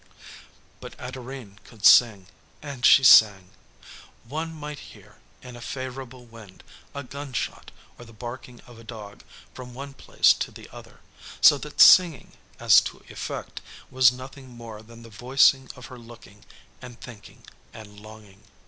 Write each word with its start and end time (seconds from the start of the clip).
But 0.79 0.95
Adorine 0.99 1.59
could 1.63 1.85
sing, 1.85 2.25
and 2.63 2.83
she 2.87 3.03
sang. 3.03 3.51
One 4.27 4.51
might 4.51 4.79
hear, 4.79 5.17
in 5.43 5.55
a 5.55 5.61
favorable 5.61 6.25
wind, 6.25 6.63
a 6.95 7.03
gunshot, 7.03 7.69
or 7.99 8.05
the 8.05 8.11
barking 8.11 8.61
of 8.61 8.79
a 8.79 8.83
dog 8.83 9.21
from 9.53 9.75
one 9.75 9.93
place 9.93 10.33
to 10.33 10.49
the 10.49 10.67
other, 10.71 11.01
so 11.39 11.59
that 11.59 11.79
singing, 11.79 12.31
as 12.59 12.81
to 12.81 13.05
effect, 13.09 13.61
was 13.91 14.11
nothing 14.11 14.49
more 14.49 14.81
than 14.81 15.03
the 15.03 15.09
voicing 15.11 15.69
of 15.75 15.85
her 15.85 15.99
looking 15.99 16.45
and 16.81 16.99
thinking 16.99 17.43
and 17.71 17.99
longing. 17.99 18.41